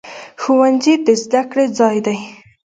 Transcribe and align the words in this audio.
ښوونځی 0.41 0.93
د 1.05 1.07
زده 1.23 1.41
کړې 1.51 1.65
ځای 1.77 1.97
دی 2.05 2.17